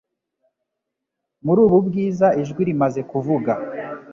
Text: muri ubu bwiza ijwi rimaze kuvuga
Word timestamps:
muri 1.45 1.59
ubu 1.65 1.77
bwiza 1.87 2.27
ijwi 2.41 2.61
rimaze 2.69 3.01
kuvuga 3.11 3.51